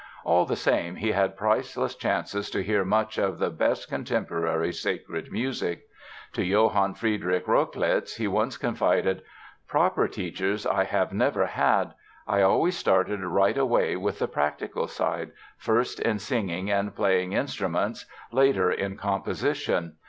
[0.25, 5.31] All the same, he had priceless chances to hear much of the best contemporary sacred
[5.31, 5.83] music.
[6.33, 9.21] To Johann Friedrich Rochlitz he once confided:
[9.67, 11.93] "Proper teachers I have never had.
[12.27, 18.07] I always started right away with the practical side, first in singing and playing instruments,
[18.31, 19.97] later in composition.